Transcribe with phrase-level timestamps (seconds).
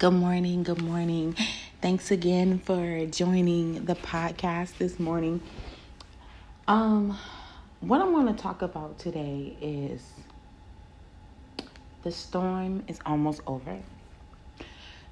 [0.00, 0.62] Good morning.
[0.62, 1.36] Good morning.
[1.82, 5.42] Thanks again for joining the podcast this morning.
[6.66, 7.18] Um,
[7.80, 10.00] what I'm going to talk about today is
[12.02, 13.76] the storm is almost over.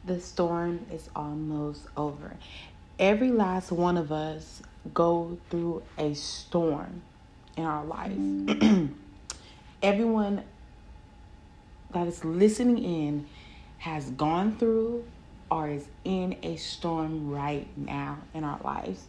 [0.07, 2.39] The storm is almost over.
[2.99, 4.63] Every last one of us
[4.95, 7.03] go through a storm
[7.59, 8.89] in our life.
[9.83, 10.45] Everyone
[11.93, 13.27] that is listening in
[13.79, 15.05] has gone through
[15.51, 19.07] or is in a storm right now in our lives.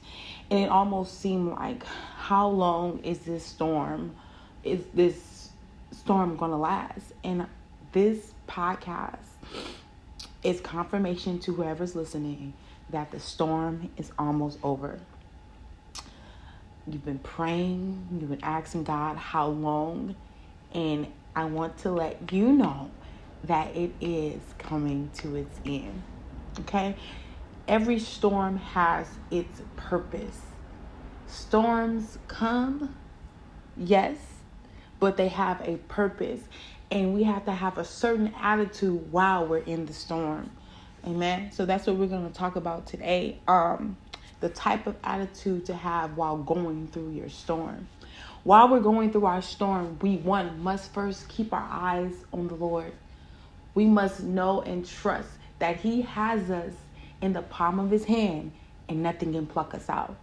[0.50, 4.16] And it almost seemed like how long is this storm
[4.64, 5.50] is this
[5.92, 7.14] storm going to last?
[7.24, 7.48] And
[7.92, 9.18] this podcast
[10.44, 12.54] is confirmation to whoever's listening
[12.90, 15.00] that the storm is almost over.
[16.88, 20.16] You've been praying, you've been asking God how long,
[20.74, 22.90] and I want to let you know
[23.46, 26.02] that it is coming to its end.
[26.62, 26.96] Okay?
[27.68, 30.42] Every storm has its purpose.
[31.28, 32.96] Storms come,
[33.78, 34.18] yes,
[35.00, 36.42] but they have a purpose.
[36.92, 40.50] And we have to have a certain attitude while we're in the storm.
[41.06, 41.52] Amen.
[41.52, 43.40] So that's what we're going to talk about today.
[43.48, 43.96] Um,
[44.40, 47.88] the type of attitude to have while going through your storm.
[48.44, 52.56] While we're going through our storm, we one must first keep our eyes on the
[52.56, 52.94] Lord
[53.80, 56.74] we must know and trust that He has us
[57.22, 58.52] in the palm of His hand
[58.90, 60.18] and nothing can pluck us out.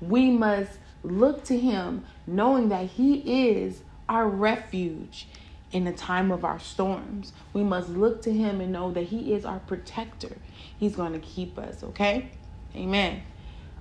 [0.00, 5.26] We must look to Him knowing that He is our refuge
[5.70, 7.34] in the time of our storms.
[7.52, 10.38] We must look to Him and know that He is our protector.
[10.80, 12.30] He's going to keep us, okay?
[12.74, 13.22] Amen.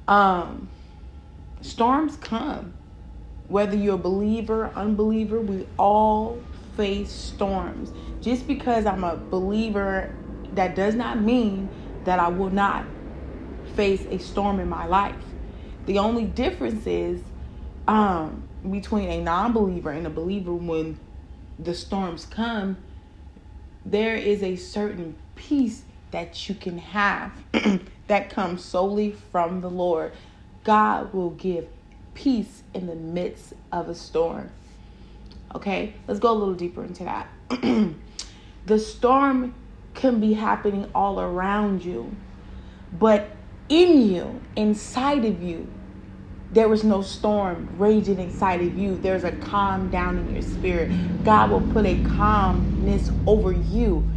[0.05, 0.67] Um,
[1.61, 2.73] storms come.
[3.47, 6.43] Whether you're a believer, unbeliever, we all
[6.75, 7.91] face storms.
[8.21, 10.13] Just because I'm a believer,
[10.53, 11.69] that does not mean
[12.05, 12.85] that I will not
[13.75, 15.15] face a storm in my life.
[15.85, 17.21] The only difference is
[17.88, 20.99] um, between a non believer and a believer when
[21.59, 22.77] the storms come,
[23.86, 27.31] there is a certain peace that you can have
[28.08, 30.14] that comes solely from the Lord.
[30.64, 31.67] God will give
[32.14, 34.49] peace in the midst of a storm.
[35.55, 37.27] Okay, let's go a little deeper into that.
[38.65, 39.53] the storm
[39.93, 42.15] can be happening all around you,
[42.97, 43.30] but
[43.69, 45.67] in you, inside of you,
[46.52, 48.95] there is no storm raging inside of you.
[48.97, 50.92] There's a calm down in your spirit.
[51.23, 54.08] God will put a calmness over you.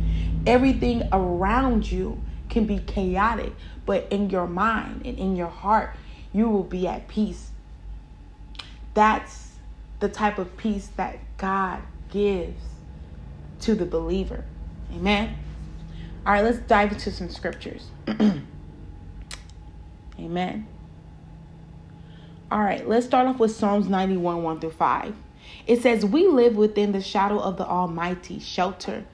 [0.47, 2.21] Everything around you
[2.51, 3.53] can be chaotic,
[3.87, 5.97] but in your mind and in your heart,
[6.33, 7.51] you will be at peace.
[8.93, 9.53] That's
[10.01, 12.63] the type of peace that God gives
[13.61, 14.45] to the believer.
[14.93, 15.37] Amen.
[16.25, 17.89] All right, let's dive into some scriptures.
[20.19, 20.67] Amen.
[22.51, 25.15] All right, let's start off with Psalms 91 1 through 5.
[25.67, 29.05] It says, We live within the shadow of the Almighty, shelter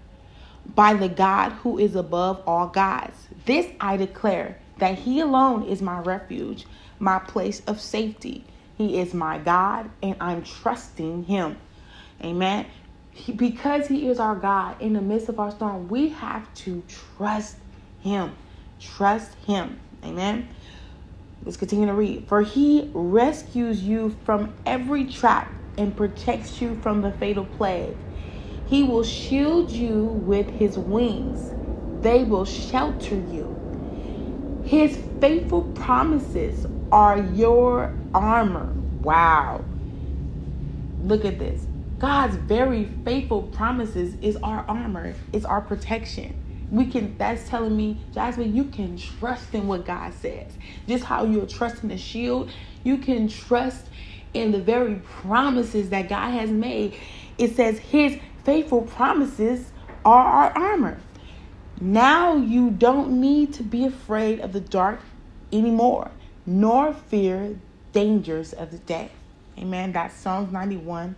[0.75, 3.29] by the God who is above all gods.
[3.47, 6.67] This I declare that He alone is my refuge,
[6.99, 8.45] my place of safety.
[8.77, 11.57] He is my God, and I'm trusting Him.
[12.25, 12.67] Amen.
[13.11, 16.83] He, because He is our God in the midst of our storm, we have to
[16.89, 17.59] trust
[18.01, 18.37] Him.
[18.79, 19.81] Trust Him.
[20.05, 20.49] Amen.
[21.45, 22.29] Let's continue to read.
[22.29, 27.99] For He rescues you from every trap and protects you from the fatal plague.
[28.65, 31.55] He will shield you with His wings,
[32.03, 33.59] they will shelter you.
[34.63, 38.75] His faithful promises are your armor.
[39.03, 39.65] Wow.
[41.01, 41.69] Look at this.
[42.03, 46.35] God's very faithful promises is our armor, it's our protection.
[46.69, 50.51] We can that's telling me, Jasmine, you can trust in what God says.
[50.89, 52.51] Just how you're trusting the shield,
[52.83, 53.87] you can trust
[54.35, 56.97] in the very promises that God has made.
[57.39, 59.71] It says his faithful promises
[60.05, 60.99] are our armor.
[61.81, 65.03] Now you don't need to be afraid of the dark
[65.53, 66.11] anymore,
[66.47, 67.61] nor fear
[67.93, 69.13] dangers of the day.
[69.57, 69.93] Amen.
[69.93, 71.15] That's Psalms 91,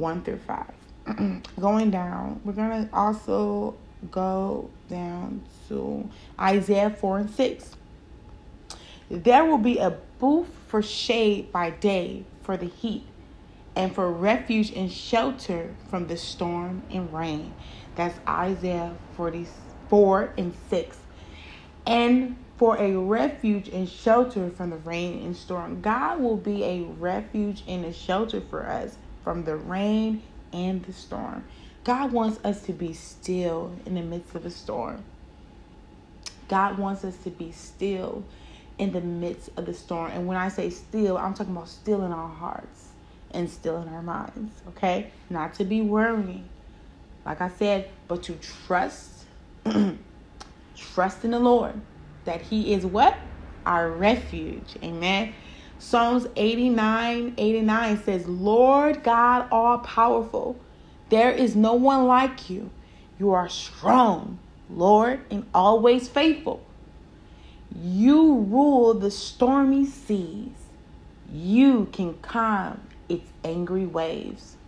[0.00, 1.42] 1 through 5.
[1.60, 3.76] Going down, we're going to also
[4.10, 6.08] go down to
[6.40, 7.76] Isaiah 4 and 6.
[9.10, 13.04] There will be a booth for shade by day for the heat,
[13.76, 17.54] and for refuge and shelter from the storm and rain.
[17.94, 20.98] That's Isaiah 44 and 6.
[21.86, 25.80] And for a refuge and shelter from the rain and storm.
[25.80, 30.22] God will be a refuge and a shelter for us from the rain
[30.52, 31.44] and the storm.
[31.84, 35.04] God wants us to be still in the midst of a storm.
[36.48, 38.24] God wants us to be still
[38.78, 40.10] in the midst of the storm.
[40.12, 42.88] And when I say still, I'm talking about still in our hearts
[43.30, 45.12] and still in our minds, okay?
[45.28, 46.48] Not to be worrying.
[47.24, 49.26] Like I said, but to trust,
[50.76, 51.80] trust in the Lord
[52.24, 53.18] that He is what?
[53.66, 54.76] Our refuge.
[54.82, 55.34] Amen.
[55.80, 60.62] Psalms 89 89 says, Lord God, all powerful,
[61.08, 62.70] there is no one like you.
[63.18, 66.68] You are strong, Lord, and always faithful.
[67.70, 70.58] You rule the stormy seas.
[71.26, 74.58] You can calm its angry waves.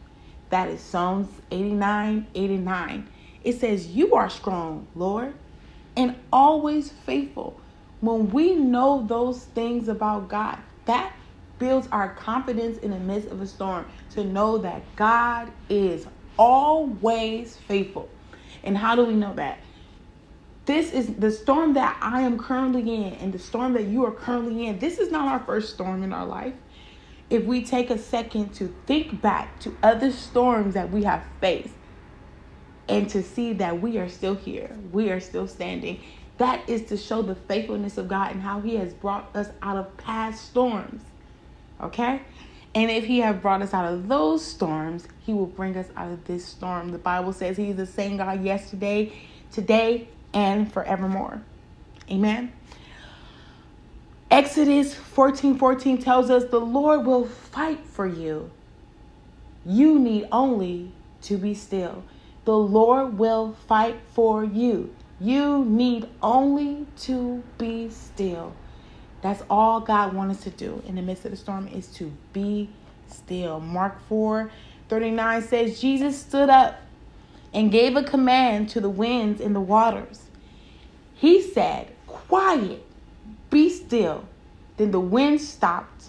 [0.51, 3.11] That is Psalms 89 89.
[3.43, 5.35] It says, You are strong, Lord,
[5.95, 7.61] and always faithful.
[8.01, 11.13] When we know those things about God, that
[11.59, 16.07] builds our confidence in the midst of a storm to know that God is
[16.39, 18.09] always faithful.
[18.65, 19.59] And how do we know that?
[20.65, 24.13] This is the storm that I am currently in and the storm that you are
[24.13, 24.79] currently in.
[24.79, 26.55] This is not our first storm in our life.
[27.31, 31.75] If we take a second to think back to other storms that we have faced
[32.89, 36.01] and to see that we are still here, we are still standing,
[36.43, 39.77] that is to show the faithfulness of God and how He has brought us out
[39.77, 41.03] of past storms.
[41.81, 42.21] Okay?
[42.75, 46.11] And if He has brought us out of those storms, He will bring us out
[46.11, 46.91] of this storm.
[46.91, 49.13] The Bible says He's the same God yesterday,
[49.53, 51.43] today, and forevermore.
[52.11, 52.53] Amen.
[54.31, 58.51] Exodus 14 14 tells us the Lord will fight for you.
[59.65, 60.91] You need only
[61.23, 62.03] to be still.
[62.45, 64.93] The Lord will fight for you.
[65.23, 68.55] You need only to be still.
[69.21, 72.13] That's all God wants us to do in the midst of the storm is to
[72.33, 72.71] be
[73.07, 73.61] still.
[73.61, 74.51] Mark 4
[74.89, 76.83] 39 says, Jesus stood up
[77.55, 80.27] and gave a command to the winds and the waters.
[81.15, 82.85] He said, Quiet,
[83.49, 84.25] be still.
[84.77, 86.07] Then the wind stopped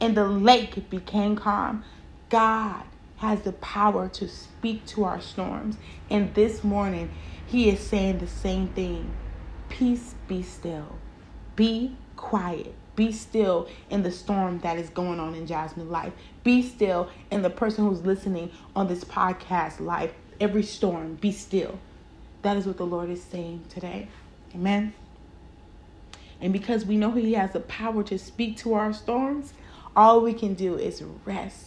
[0.00, 1.84] and the lake became calm.
[2.28, 2.82] God
[3.18, 5.76] has the power to speak to our storms.
[6.10, 7.10] And this morning,
[7.48, 9.10] He is saying the same thing
[9.70, 10.96] Peace, be still.
[11.56, 12.74] Be quiet.
[12.94, 16.12] Be still in the storm that is going on in Jasmine's life.
[16.42, 20.12] Be still in the person who's listening on this podcast life.
[20.40, 21.78] Every storm, be still.
[22.42, 24.08] That is what the Lord is saying today.
[24.54, 24.94] Amen.
[26.40, 29.54] And because we know He has the power to speak to our storms,
[29.96, 31.66] all we can do is rest.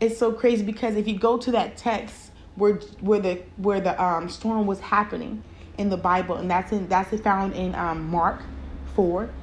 [0.00, 2.29] It's so crazy because if you go to that text
[2.60, 5.44] where where the where the um, storm was happening
[5.78, 8.44] in the Bible, and that's in that's found in um, Mark
[8.84, 9.34] four,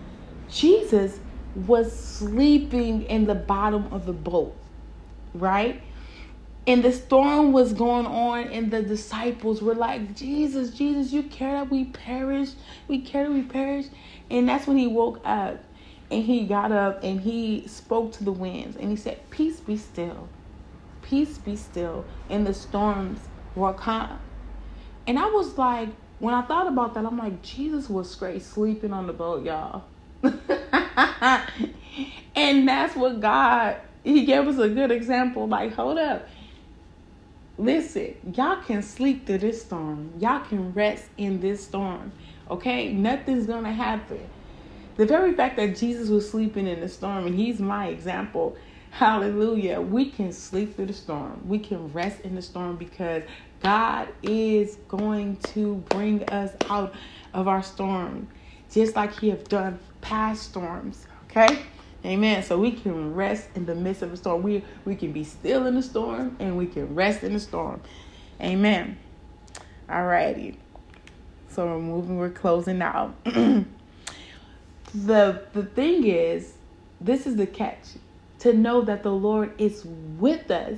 [0.47, 1.19] Jesus
[1.55, 4.55] was sleeping in the bottom of the boat,
[5.33, 5.83] right?
[6.67, 11.53] And the storm was going on, and the disciples were like, Jesus, Jesus, you care
[11.53, 12.51] that we perish?
[12.87, 13.87] We care that we perish?
[14.29, 15.63] And that's when he woke up
[16.11, 19.77] and he got up and he spoke to the winds and he said, Peace be
[19.77, 20.29] still.
[21.07, 22.05] Peace be still.
[22.29, 23.19] And the storms
[23.55, 24.19] were calm.
[25.05, 25.89] And I was like,
[26.19, 29.85] when I thought about that, I'm like, Jesus was straight sleeping on the boat, y'all.
[32.35, 35.47] and that's what God, He gave us a good example.
[35.47, 36.27] Like, hold up.
[37.57, 40.11] Listen, y'all can sleep through this storm.
[40.19, 42.11] Y'all can rest in this storm.
[42.51, 42.91] Okay?
[42.91, 44.29] Nothing's going to happen.
[44.97, 48.57] The very fact that Jesus was sleeping in the storm, and he's my example,
[48.97, 51.39] hallelujah, we can sleep through the storm.
[51.47, 53.21] We can rest in the storm because
[53.61, 56.95] God is going to bring us out
[57.31, 58.27] of our storm,
[58.71, 61.05] just like He have done past storms.
[61.29, 61.61] Okay?
[62.03, 62.41] Amen.
[62.41, 64.41] So we can rest in the midst of a storm.
[64.41, 67.81] We we can be still in the storm and we can rest in the storm.
[68.41, 68.97] Amen.
[69.87, 70.57] All righty.
[71.49, 73.13] So we're moving, we're closing out.
[73.25, 73.65] the
[74.95, 76.53] the thing is,
[76.99, 77.89] this is the catch.
[78.39, 80.77] To know that the Lord is with us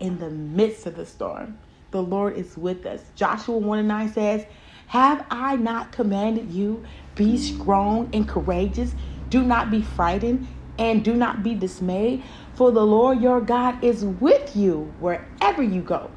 [0.00, 1.58] in the midst of the storm.
[1.90, 3.02] The Lord is with us.
[3.14, 4.46] Joshua 1 and 9 says,
[4.88, 6.84] Have I not commanded you?
[7.14, 8.94] Be strong and courageous.
[9.30, 14.04] Do not be frightened and do not be dismayed, for the Lord your God is
[14.04, 16.10] with you wherever you go.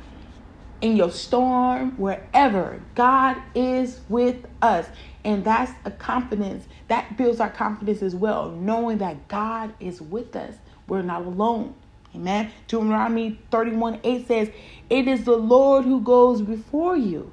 [0.81, 4.87] In your storm, wherever, God is with us.
[5.27, 10.37] And that's a confidence that builds our confidence as well, knowing that God is with
[10.37, 10.55] us.
[10.87, 11.75] We're not alone.
[12.15, 12.49] Amen.
[12.69, 14.49] Deuteronomy 31 8 says,
[14.89, 17.29] It is the Lord who goes before you,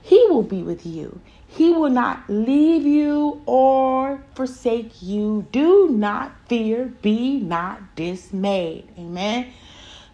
[0.00, 1.20] He will be with you.
[1.46, 5.46] He will not leave you or forsake you.
[5.52, 8.88] Do not fear, be not dismayed.
[8.98, 9.52] Amen.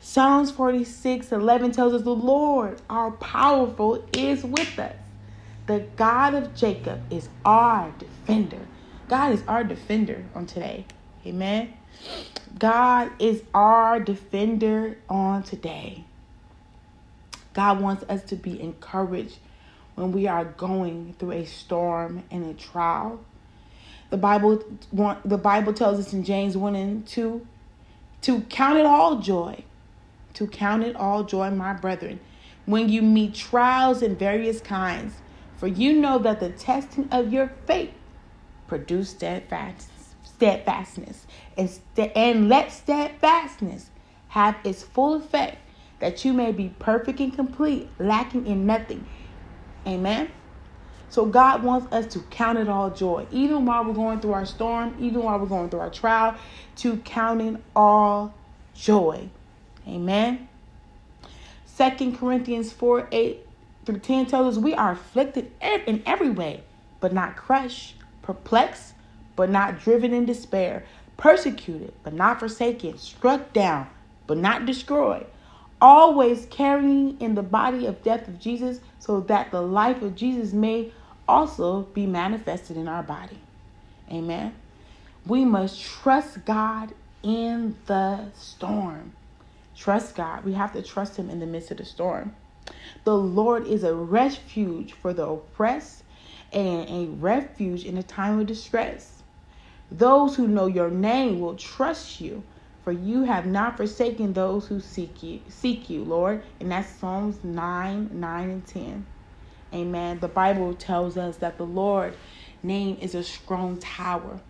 [0.01, 4.97] Psalms 46 11 tells us the Lord, our powerful, is with us.
[5.67, 8.61] The God of Jacob is our defender.
[9.09, 10.87] God is our defender on today.
[11.27, 11.75] Amen.
[12.59, 16.05] God is our defender on today.
[17.53, 19.39] God wants us to be encouraged
[19.97, 23.21] when we are going through a storm and a trial.
[24.11, 27.45] The Bible the Bible tells us in James 1 and 2
[28.23, 29.65] to count it all joy.
[30.35, 32.21] To count it all joy, my brethren,
[32.67, 35.15] when you meet trials in various kinds,
[35.57, 37.93] for you know that the testing of your faith
[38.67, 43.91] produce steadfastness, steadfastness, and, st- and let steadfastness
[44.29, 45.59] have its full effect,
[46.01, 49.07] that you may be perfect and complete, lacking in nothing.
[49.87, 50.31] Amen.
[51.09, 54.45] So God wants us to count it all joy, even while we're going through our
[54.45, 56.37] storm, even while we're going through our trial,
[56.77, 58.35] to count it all
[58.75, 59.31] joy.
[59.87, 60.49] Amen.
[61.65, 63.46] Second Corinthians 4 8
[63.87, 66.65] through 10 tells us we are afflicted in every way,
[67.01, 68.95] but not crushed, perplexed,
[69.37, 70.85] but not driven in despair,
[71.17, 73.89] persecuted, but not forsaken, struck down,
[74.27, 75.27] but not destroyed,
[75.81, 80.53] always carrying in the body of death of Jesus, so that the life of Jesus
[80.53, 80.93] may
[81.29, 83.39] also be manifested in our body.
[84.11, 84.55] Amen.
[85.25, 89.13] We must trust God in the storm.
[89.77, 90.45] Trust God.
[90.45, 92.35] We have to trust Him in the midst of the storm.
[93.05, 96.05] The Lord is a refuge for the oppressed
[96.53, 99.23] and a refuge in a time of distress.
[99.91, 102.45] Those who know your name will trust you,
[102.83, 105.41] for you have not forsaken those who seek you.
[105.49, 106.43] Seek you, Lord.
[106.61, 109.07] And that's Psalms 9, 9 and 10.
[109.75, 110.19] Amen.
[110.21, 112.17] The Bible tells us that the Lord
[112.63, 114.41] name is a strong tower,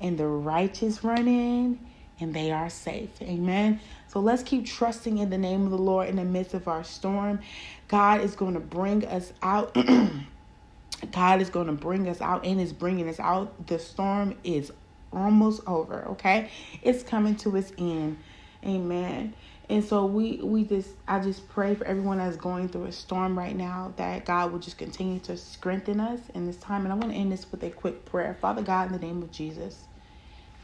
[0.00, 1.80] and the righteous run in
[2.20, 3.20] and they are safe.
[3.22, 3.80] Amen.
[4.10, 6.82] So let's keep trusting in the name of the Lord in the midst of our
[6.82, 7.38] storm.
[7.86, 9.72] God is going to bring us out.
[11.12, 13.68] God is going to bring us out and is bringing us out.
[13.68, 14.72] The storm is
[15.12, 16.50] almost over, okay?
[16.82, 18.18] It's coming to its end.
[18.66, 19.32] Amen.
[19.68, 23.38] And so we we just I just pray for everyone that's going through a storm
[23.38, 26.82] right now that God will just continue to strengthen us in this time.
[26.82, 28.36] And I want to end this with a quick prayer.
[28.40, 29.84] Father God, in the name of Jesus,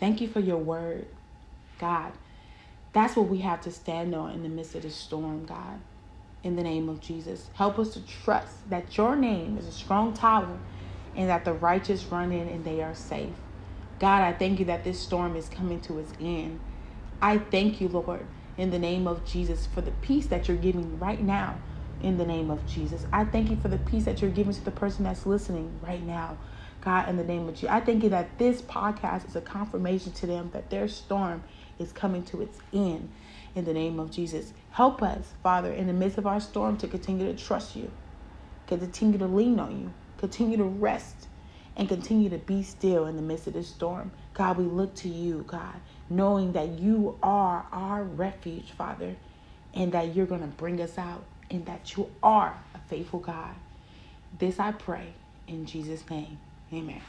[0.00, 1.06] thank you for your word.
[1.78, 2.12] God,
[2.96, 5.80] that's what we have to stand on in the midst of the storm, God.
[6.42, 7.50] In the name of Jesus.
[7.52, 10.58] Help us to trust that your name is a strong tower
[11.14, 13.34] and that the righteous run in and they are safe.
[13.98, 16.58] God, I thank you that this storm is coming to its end.
[17.20, 18.26] I thank you, Lord,
[18.56, 21.58] in the name of Jesus for the peace that you're giving right now
[22.00, 23.04] in the name of Jesus.
[23.12, 26.02] I thank you for the peace that you're giving to the person that's listening right
[26.02, 26.38] now.
[26.80, 27.68] God, in the name of Jesus.
[27.68, 31.42] I thank you that this podcast is a confirmation to them that their storm
[31.78, 33.10] is coming to its end
[33.54, 34.54] in the name of Jesus.
[34.70, 37.92] Help us, Father, in the midst of our storm to continue to trust you,
[38.66, 41.28] continue to lean on you, continue to rest,
[41.76, 44.12] and continue to be still in the midst of this storm.
[44.34, 45.80] God, we look to you, God
[46.10, 49.16] knowing that you are our refuge, Father,
[49.74, 53.54] and that you're going to bring us out, and that you are a faithful God.
[54.38, 55.14] This I pray
[55.46, 56.38] in Jesus' name.
[56.72, 57.02] Amen.